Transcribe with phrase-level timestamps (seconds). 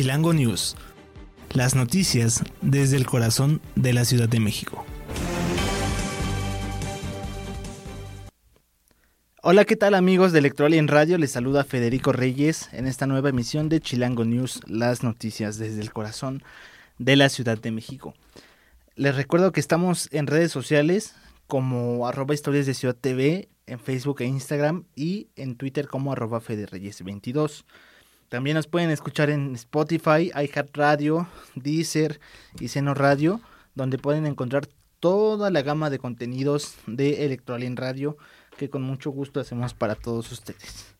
[0.00, 0.76] Chilango News.
[1.52, 4.86] Las noticias desde el corazón de la Ciudad de México.
[9.42, 11.18] Hola, ¿qué tal amigos de en Radio?
[11.18, 15.92] Les saluda Federico Reyes en esta nueva emisión de Chilango News, las noticias desde el
[15.92, 16.42] corazón
[16.96, 18.14] de la Ciudad de México.
[18.94, 21.14] Les recuerdo que estamos en redes sociales
[21.46, 26.40] como arroba historias de Ciudad TV, en Facebook e Instagram y en Twitter como arroba
[26.40, 27.64] federreyes22.
[28.30, 31.26] También nos pueden escuchar en Spotify, iHeartRadio,
[31.56, 32.20] Deezer
[32.60, 33.40] y Seno Radio,
[33.74, 34.68] donde pueden encontrar
[35.00, 38.16] toda la gama de contenidos de Electroalien Radio
[38.56, 40.94] que con mucho gusto hacemos para todos ustedes.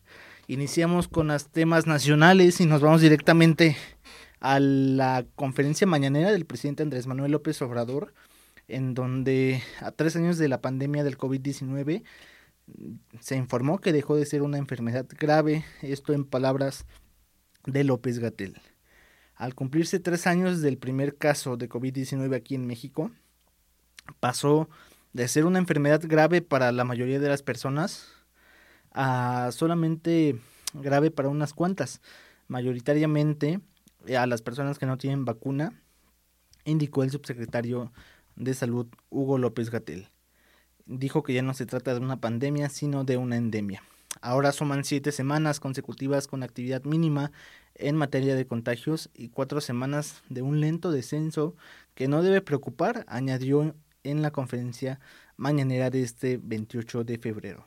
[0.48, 3.76] Iniciamos con los temas nacionales y nos vamos directamente
[4.40, 8.12] a la conferencia mañanera del presidente Andrés Manuel López Obrador,
[8.66, 12.02] en donde a tres años de la pandemia del COVID-19
[13.20, 16.86] se informó que dejó de ser una enfermedad grave, esto en palabras
[17.66, 18.60] de López Gatel.
[19.36, 23.10] Al cumplirse tres años del primer caso de COVID-19 aquí en México,
[24.20, 24.68] pasó
[25.12, 28.08] de ser una enfermedad grave para la mayoría de las personas
[28.92, 30.38] a solamente
[30.74, 32.00] grave para unas cuantas,
[32.48, 33.60] mayoritariamente
[34.06, 35.72] eh, a las personas que no tienen vacuna,
[36.64, 37.92] indicó el subsecretario
[38.36, 40.08] de Salud Hugo López Gatel.
[40.86, 43.82] Dijo que ya no se trata de una pandemia, sino de una endemia.
[44.22, 47.32] Ahora suman siete semanas consecutivas con actividad mínima
[47.74, 51.54] en materia de contagios y cuatro semanas de un lento descenso
[51.94, 55.00] que no debe preocupar, añadió en la conferencia
[55.38, 57.66] mañanera de este 28 de febrero.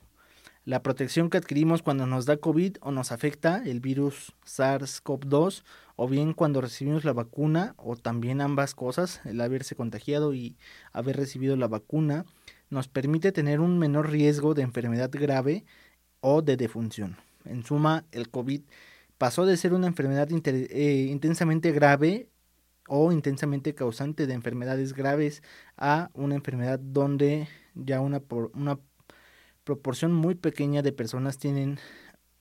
[0.65, 5.63] La protección que adquirimos cuando nos da COVID o nos afecta el virus SARS-CoV-2
[5.97, 10.55] o bien cuando recibimos la vacuna o también ambas cosas, el haberse contagiado y
[10.93, 12.25] haber recibido la vacuna,
[12.69, 15.65] nos permite tener un menor riesgo de enfermedad grave
[16.23, 17.17] o de defunción.
[17.43, 18.61] En suma, el COVID
[19.17, 22.29] pasó de ser una enfermedad eh, intensamente grave
[22.87, 25.43] o intensamente causante de enfermedades graves
[25.75, 28.21] a una enfermedad donde ya una,
[28.53, 28.79] una
[29.65, 31.77] proporción muy pequeña de personas tienen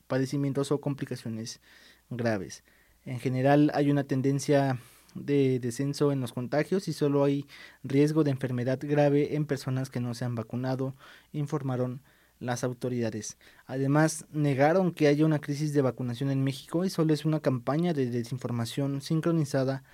[0.06, 1.60] padecimientos o complicaciones
[2.08, 2.62] graves.
[3.04, 4.78] En general hay una tendencia
[5.16, 7.46] de descenso en los contagios y solo hay
[7.82, 10.94] riesgo de enfermedad grave en personas que no se han vacunado,
[11.32, 12.00] informaron
[12.42, 13.38] las autoridades.
[13.66, 17.92] Además, negaron que haya una crisis de vacunación en México y solo es una campaña
[17.94, 19.84] de desinformación sincronizada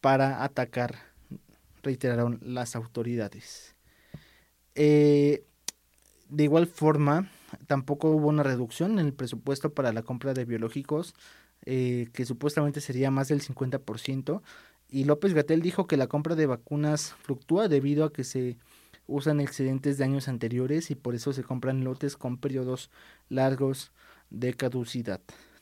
[0.00, 0.96] para atacar,
[1.82, 3.74] reiteraron las autoridades.
[4.74, 5.44] Eh,
[6.28, 7.30] de igual forma,
[7.66, 11.14] tampoco hubo una reducción en el presupuesto para la compra de biológicos,
[11.64, 14.42] eh, que supuestamente sería más del 50%,
[14.88, 18.58] y López Gatel dijo que la compra de vacunas fluctúa debido a que se
[19.06, 22.90] usan excedentes de años anteriores y por eso se compran lotes con periodos
[23.28, 23.92] largos
[24.30, 25.20] de caducidad.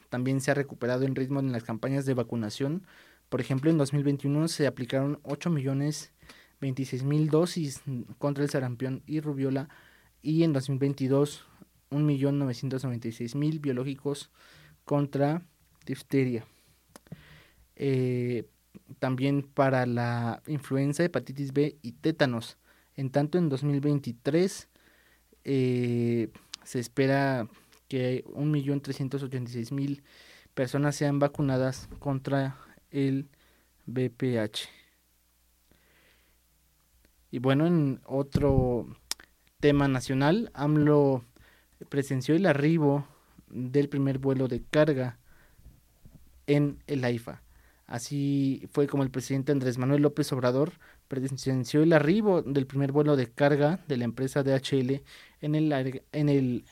[0.08, 2.86] También se ha recuperado el ritmo en las campañas de vacunación
[3.32, 6.12] por ejemplo, en 2021 se aplicaron 8 millones
[6.60, 7.80] 26 mil dosis
[8.18, 9.70] contra el sarampión y rubiola
[10.20, 11.46] y en 2022
[11.90, 14.30] 1.996.000 biológicos
[14.84, 15.46] contra
[15.86, 16.44] difteria.
[17.74, 18.44] Eh,
[18.98, 22.58] también para la influenza, hepatitis B y tétanos.
[22.96, 24.68] En tanto, en 2023
[25.44, 26.28] eh,
[26.64, 27.48] se espera
[27.88, 30.02] que 1.386.000
[30.54, 32.56] personas sean vacunadas contra
[32.90, 33.28] el
[33.86, 34.68] BPH.
[37.30, 38.86] Y bueno, en otro
[39.60, 41.24] tema nacional, AMLO
[41.88, 43.06] presenció el arribo
[43.48, 45.18] del primer vuelo de carga
[46.46, 47.42] en el AIFA.
[47.86, 50.72] Así fue como el presidente Andrés Manuel López Obrador
[51.08, 55.02] presenció el arribo del primer vuelo de carga de la empresa DHL
[55.40, 56.64] en el, en el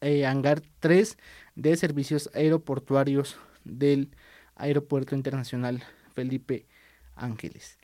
[0.00, 1.16] eh, hangar 3
[1.54, 4.10] de servicios aeroportuarios del
[4.56, 5.82] Aeropuerto Internacional
[6.14, 6.66] Felipe
[7.14, 7.78] Ángeles.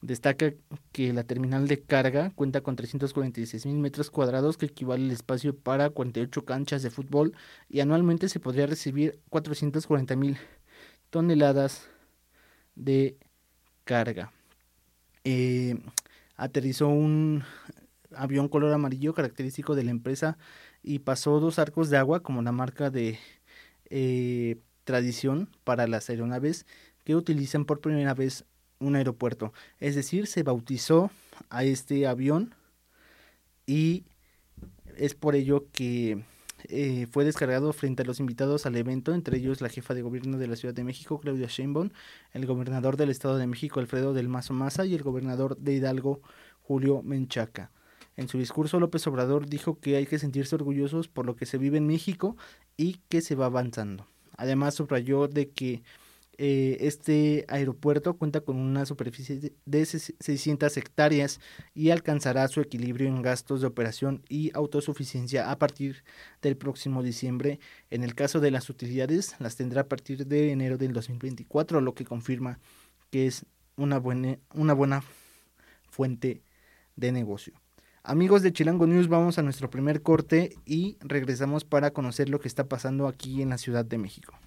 [0.00, 0.52] Destaca
[0.92, 5.56] que la terminal de carga cuenta con 346 mil metros cuadrados que equivale al espacio
[5.56, 7.34] para 48 canchas de fútbol
[7.68, 10.36] y anualmente se podría recibir 440 mil
[11.10, 11.88] toneladas
[12.76, 13.16] de
[13.84, 14.32] carga.
[15.24, 15.76] Eh,
[16.36, 17.42] aterrizó un
[18.14, 20.38] avión color amarillo característico de la empresa
[20.82, 23.18] y pasó dos arcos de agua como la marca de
[23.90, 26.66] eh, tradición para las aeronaves
[27.04, 28.44] que utilizan por primera vez
[28.78, 29.52] un aeropuerto.
[29.80, 31.10] Es decir, se bautizó
[31.50, 32.54] a este avión
[33.66, 34.04] y
[34.96, 36.24] es por ello que
[36.64, 40.38] eh, fue descargado frente a los invitados al evento, entre ellos la jefa de gobierno
[40.38, 41.90] de la Ciudad de México, Claudia Sheinbaum,
[42.32, 46.22] el gobernador del Estado de México, Alfredo del Mazo Maza, y el gobernador de Hidalgo,
[46.62, 47.70] Julio Menchaca.
[48.16, 51.58] En su discurso, López Obrador dijo que hay que sentirse orgullosos por lo que se
[51.58, 52.36] vive en México
[52.76, 54.06] y que se va avanzando.
[54.36, 55.82] Además, subrayó de que
[56.38, 61.40] eh, este aeropuerto cuenta con una superficie de 600 hectáreas
[61.74, 66.04] y alcanzará su equilibrio en gastos de operación y autosuficiencia a partir
[66.42, 67.58] del próximo diciembre.
[67.90, 71.94] En el caso de las utilidades, las tendrá a partir de enero del 2024, lo
[71.94, 72.58] que confirma
[73.10, 73.46] que es
[73.76, 75.02] una buena, una buena
[75.90, 76.42] fuente
[76.96, 77.54] de negocio.
[78.02, 82.48] Amigos de Chilango News, vamos a nuestro primer corte y regresamos para conocer lo que
[82.48, 84.38] está pasando aquí en la Ciudad de México.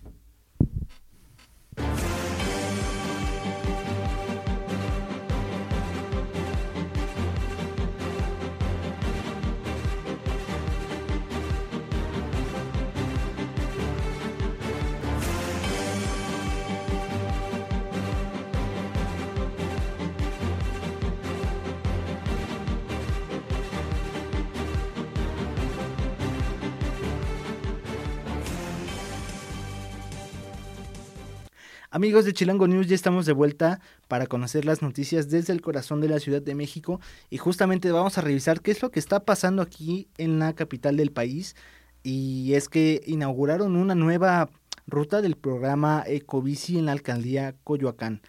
[31.92, 36.02] Amigos de Chilango News, ya estamos de vuelta para conocer las noticias desde el corazón
[36.02, 37.02] de la Ciudad de México
[37.32, 40.98] y justamente vamos a revisar qué es lo que está pasando aquí en la capital
[40.98, 41.56] del país
[42.04, 44.52] y es que inauguraron una nueva
[44.86, 48.22] ruta del programa Ecobici en la alcaldía Coyoacán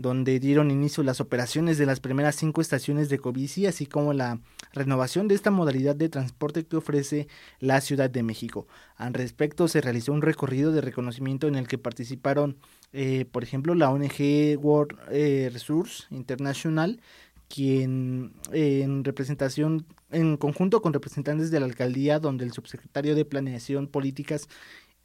[0.00, 4.40] donde dieron inicio las operaciones de las primeras cinco estaciones de Covici, así como la
[4.72, 7.28] renovación de esta modalidad de transporte que ofrece
[7.58, 8.66] la Ciudad de México.
[8.96, 12.56] Al respecto, se realizó un recorrido de reconocimiento en el que participaron,
[12.92, 17.00] eh, por ejemplo, la ONG World eh, Resource International,
[17.48, 23.88] quien en representación, en conjunto con representantes de la alcaldía, donde el subsecretario de Planeación,
[23.88, 24.48] Políticas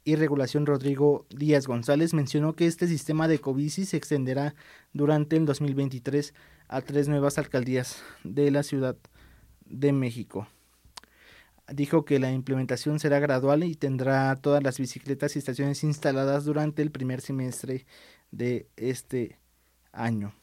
[0.06, 4.54] y Regulación Rodrigo Díaz González mencionó que este sistema de Covici se extenderá
[4.92, 6.32] durante el 2023
[6.68, 8.96] a tres nuevas alcaldías de la Ciudad
[9.64, 10.46] de México.
[11.72, 16.82] Dijo que la implementación será gradual y tendrá todas las bicicletas y estaciones instaladas durante
[16.82, 17.86] el primer semestre
[18.30, 19.38] de este
[19.92, 20.34] año.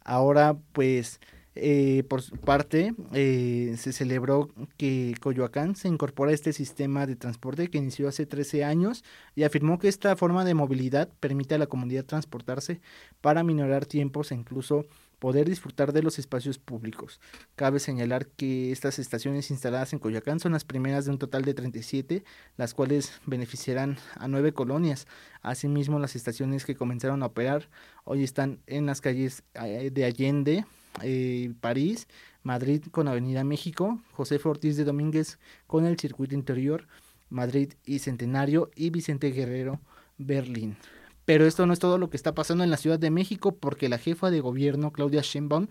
[0.00, 1.20] Ahora pues
[1.56, 7.14] eh, por su parte, eh, se celebró que Coyoacán se incorpora a este sistema de
[7.14, 9.04] transporte que inició hace 13 años
[9.36, 12.80] y afirmó que esta forma de movilidad permite a la comunidad transportarse
[13.20, 14.84] para minorar tiempos e incluso
[15.24, 17.18] poder disfrutar de los espacios públicos.
[17.56, 21.54] Cabe señalar que estas estaciones instaladas en Coyoacán son las primeras de un total de
[21.54, 22.24] 37,
[22.58, 25.06] las cuales beneficiarán a nueve colonias.
[25.40, 27.70] Asimismo, las estaciones que comenzaron a operar
[28.04, 30.66] hoy están en las calles eh, de Allende,
[31.02, 32.06] eh, París,
[32.42, 36.86] Madrid con Avenida México, José Ortiz de Domínguez con el Circuito Interior,
[37.30, 39.80] Madrid y Centenario y Vicente Guerrero,
[40.18, 40.76] Berlín.
[41.24, 43.88] Pero esto no es todo lo que está pasando en la Ciudad de México porque
[43.88, 45.68] la jefa de gobierno, Claudia Sheinbaum,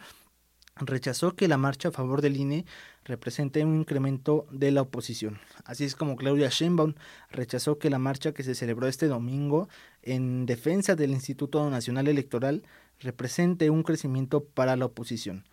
[0.76, 2.66] rechazó que la marcha a favor del INE
[3.04, 5.40] represente un incremento de la oposición.
[5.66, 6.96] Así es como Claudia Sheinbaum
[7.30, 9.70] rechazó que la marcha que se celebró este domingo
[10.02, 12.64] en defensa del Instituto Nacional Electoral
[13.00, 15.48] represente un crecimiento para la oposición.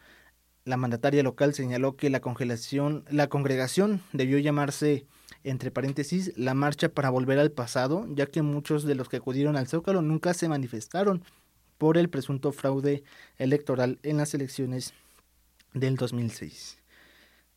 [0.64, 5.06] La mandataria local señaló que la congelación, la congregación debió llamarse
[5.44, 9.56] entre paréntesis la marcha para volver al pasado, ya que muchos de los que acudieron
[9.56, 11.24] al Zócalo nunca se manifestaron
[11.78, 13.02] por el presunto fraude
[13.38, 14.92] electoral en las elecciones
[15.72, 16.80] del 2006.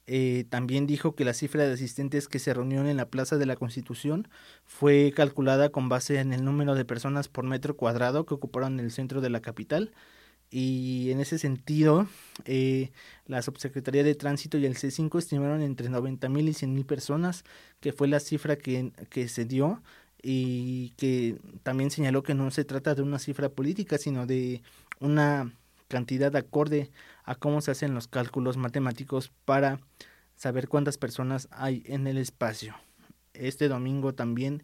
[0.05, 3.46] Eh, también dijo que la cifra de asistentes que se reunieron en la Plaza de
[3.46, 4.27] la Constitución
[4.65, 8.91] fue calculada con base en el número de personas por metro cuadrado que ocuparon el
[8.91, 9.91] centro de la capital.
[10.55, 12.05] Y en ese sentido,
[12.45, 12.91] eh,
[13.25, 17.43] la Subsecretaría de Tránsito y el C5 estimaron entre 90 mil y 100 mil personas,
[17.79, 19.81] que fue la cifra que, que se dio
[20.22, 24.62] y que también señaló que no se trata de una cifra política, sino de
[25.00, 25.51] una
[25.88, 26.91] cantidad acorde
[27.24, 29.79] a cómo se hacen los cálculos matemáticos para
[30.36, 32.75] saber cuántas personas hay en el espacio.
[33.33, 34.62] Este domingo también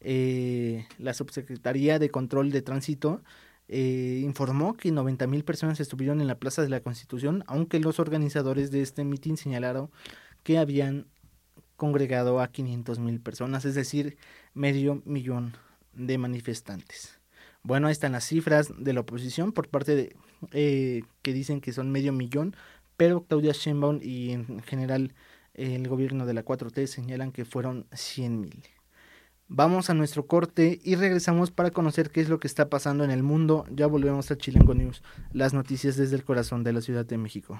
[0.00, 3.22] eh, la Subsecretaría de Control de Tránsito
[3.68, 8.00] eh, informó que 90 mil personas estuvieron en la Plaza de la Constitución, aunque los
[8.00, 9.90] organizadores de este mitin señalaron
[10.42, 11.06] que habían
[11.76, 14.16] congregado a 500 mil personas, es decir,
[14.54, 15.54] medio millón
[15.92, 17.20] de manifestantes.
[17.62, 20.16] Bueno, ahí están las cifras de la oposición por parte de
[20.52, 22.56] eh, que dicen que son medio millón,
[22.96, 25.14] pero Claudia Sheinbaum y en general
[25.54, 28.64] el gobierno de la 4T señalan que fueron 100 mil.
[29.50, 33.10] Vamos a nuestro corte y regresamos para conocer qué es lo que está pasando en
[33.10, 33.64] el mundo.
[33.70, 35.02] Ya volvemos a Chilengo News,
[35.32, 37.58] las noticias desde el corazón de la Ciudad de México.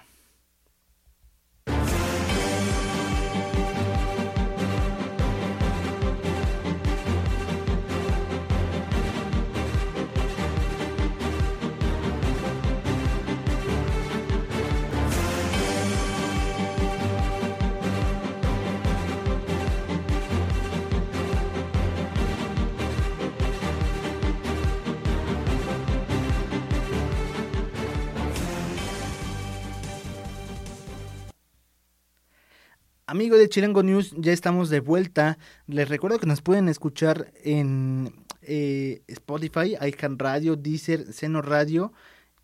[33.10, 35.38] Amigo de Chilango News, ya estamos de vuelta.
[35.66, 38.12] Les recuerdo que nos pueden escuchar en
[38.42, 41.94] eh, Spotify, iCan Radio, Deezer, Seno Radio.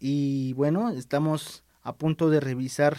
[0.00, 2.96] Y bueno, estamos a punto de revisar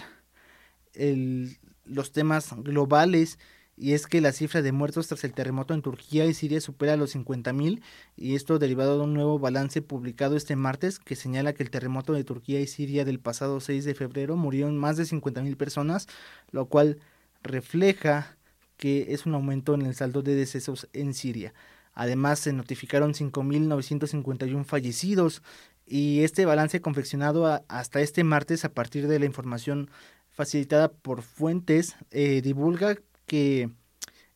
[0.94, 3.40] los temas globales
[3.76, 6.96] y es que la cifra de muertos tras el terremoto en Turquía y Siria supera
[6.98, 7.82] los 50.000
[8.16, 12.14] y esto derivado de un nuevo balance publicado este martes que señala que el terremoto
[12.14, 16.08] de Turquía y Siria del pasado 6 de febrero murieron más de 50.000 personas,
[16.52, 17.00] lo cual
[17.46, 18.38] refleja
[18.78, 21.54] que es un aumento en el saldo de decesos en Siria.
[21.94, 25.42] Además, se notificaron 5.951 fallecidos
[25.86, 29.90] y este balance confeccionado hasta este martes a partir de la información
[30.30, 33.70] facilitada por fuentes eh, divulga que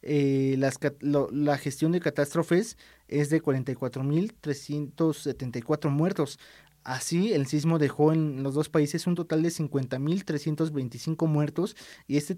[0.02, 2.78] eh, la gestión de catástrofes
[3.10, 6.40] es de 44.374 muertos.
[6.84, 11.76] Así, el sismo dejó en los dos países un total de 50.325 muertos
[12.08, 12.38] y este,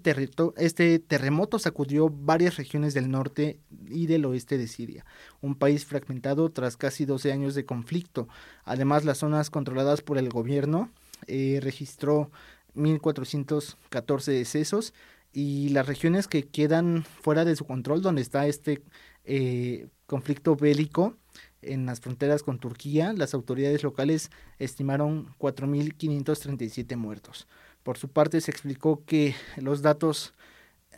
[0.56, 5.06] este terremoto sacudió varias regiones del norte y del oeste de Siria,
[5.40, 8.26] un país fragmentado tras casi 12 años de conflicto.
[8.64, 10.90] Además, las zonas controladas por el gobierno
[11.28, 12.32] eh, registró
[12.74, 14.92] 1.414 decesos
[15.32, 18.82] y las regiones que quedan fuera de su control, donde está este
[19.24, 21.16] eh, conflicto bélico
[21.62, 27.48] en las fronteras con Turquía, las autoridades locales estimaron 4.537 muertos.
[27.82, 30.34] Por su parte, se explicó que los datos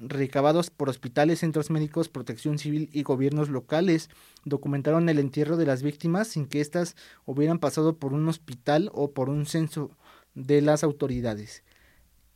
[0.01, 4.11] recabados por hospitales, centros médicos, protección civil y gobiernos locales
[4.45, 9.13] documentaron el entierro de las víctimas sin que éstas hubieran pasado por un hospital o
[9.13, 9.93] por un censo
[10.35, 11.63] de las autoridades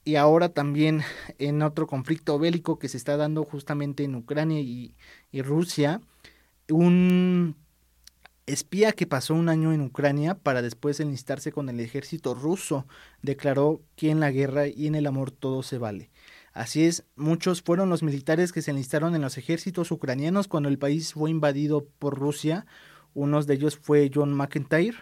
[0.08, 1.02] y ahora también
[1.38, 4.94] en otro conflicto bélico que se está dando justamente en Ucrania y,
[5.42, 6.00] Rusia,
[6.70, 7.56] un
[8.46, 12.86] espía que pasó un año en Ucrania para después enlistarse con el ejército ruso
[13.22, 16.10] declaró que en la guerra y en el amor todo se vale.
[16.52, 20.78] Así es, muchos fueron los militares que se enlistaron en los ejércitos ucranianos cuando el
[20.78, 22.66] país fue invadido por Rusia.
[23.14, 24.96] Uno de ellos fue John McIntyre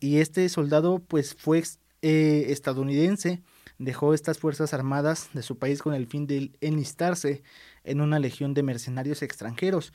[0.00, 1.62] y este soldado pues fue
[2.00, 3.42] eh, estadounidense
[3.84, 7.42] dejó estas fuerzas armadas de su país con el fin de enlistarse
[7.84, 9.92] en una legión de mercenarios extranjeros.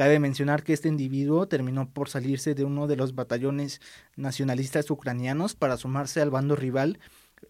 [0.00, 3.82] Cabe mencionar que este individuo terminó por salirse de uno de los batallones
[4.16, 6.98] nacionalistas ucranianos para sumarse al bando rival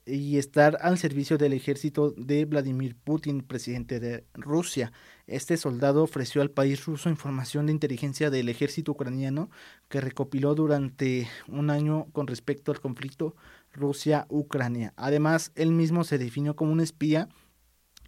[0.05, 4.91] y estar al servicio del ejército de Vladimir Putin, presidente de Rusia.
[5.29, 9.49] Este soldado ofreció al país ruso información de inteligencia del ejército ucraniano
[9.89, 13.37] que recopiló durante un año con respecto al conflicto
[13.75, 14.93] Rusia-Ucrania.
[14.97, 17.29] Además, él mismo se definió como un espía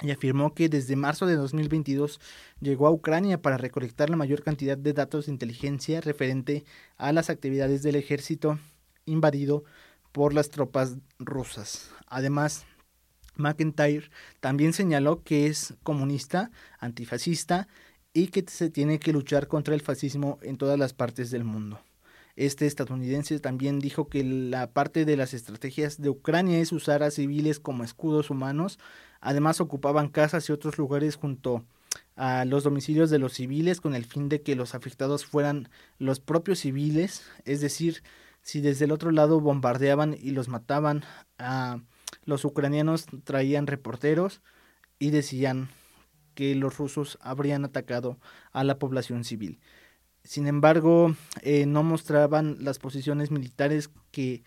[0.02, 2.21] y afirmó que desde marzo de 2022
[2.61, 6.64] llegó a Ucrania para recolectar la mayor cantidad de datos de inteligencia referente
[6.97, 8.59] a las actividades del ejército
[9.06, 9.64] invadido
[10.11, 11.90] por las tropas rusas.
[12.06, 12.66] Además,
[13.37, 17.68] McIntyre también señaló que es comunista, antifascista
[18.12, 21.80] y que se tiene que luchar contra el fascismo en todas las partes del mundo.
[22.37, 27.11] Este estadounidense también dijo que la parte de las estrategias de Ucrania es usar a
[27.11, 28.79] civiles como escudos humanos.
[29.21, 31.65] Además ocupaban casas y otros lugares junto
[32.17, 36.21] a los domicilios de los civiles con el fin de que los afectados fueran los
[36.21, 38.03] propios civiles, es decir,
[38.43, 41.05] si desde el otro lado bombardeaban y los mataban,
[42.25, 44.41] los ucranianos traían reporteros
[44.99, 45.69] y decían
[46.35, 48.19] que los rusos habrían atacado
[48.53, 49.61] a la población civil.
[50.25, 54.45] Sin embargo, eh, no mostraban las posiciones militares que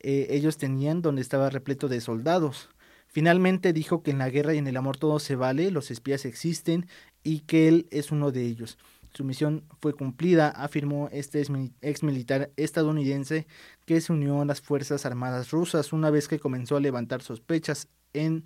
[0.00, 2.68] eh, ellos tenían donde estaba repleto de soldados.
[3.06, 6.24] Finalmente dijo que en la guerra y en el amor todo se vale, los espías
[6.24, 6.88] existen
[7.22, 8.76] y que él es uno de ellos.
[9.14, 11.40] Su misión fue cumplida, afirmó este
[11.80, 13.46] ex militar estadounidense
[13.86, 17.88] que se unió a las Fuerzas Armadas rusas una vez que comenzó a levantar sospechas
[18.12, 18.44] en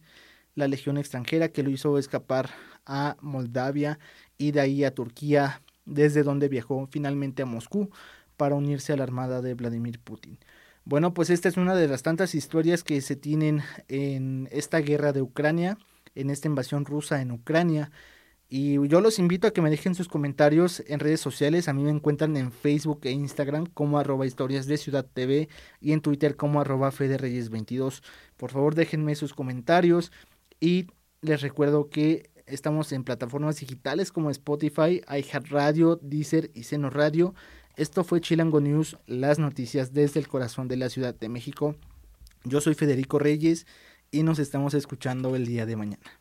[0.54, 2.50] la Legión extranjera que lo hizo escapar
[2.84, 3.98] a Moldavia
[4.36, 7.90] y de ahí a Turquía desde donde viajó finalmente a Moscú
[8.36, 10.38] para unirse a la armada de Vladimir Putin.
[10.84, 15.12] Bueno, pues esta es una de las tantas historias que se tienen en esta guerra
[15.12, 15.76] de Ucrania,
[16.14, 17.90] en esta invasión rusa en Ucrania.
[18.48, 21.68] Y yo los invito a que me dejen sus comentarios en redes sociales.
[21.68, 25.92] A mí me encuentran en Facebook e Instagram como arroba historias de Ciudad TV y
[25.92, 28.02] en Twitter como arroba Reyes 22
[28.38, 30.10] Por favor déjenme sus comentarios
[30.60, 30.86] y
[31.20, 37.34] les recuerdo que Estamos en plataformas digitales como Spotify, iHeartRadio, Deezer y Seno Radio.
[37.76, 41.76] Esto fue Chilango News, las noticias desde el corazón de la Ciudad de México.
[42.44, 43.66] Yo soy Federico Reyes
[44.10, 46.20] y nos estamos escuchando el día de mañana.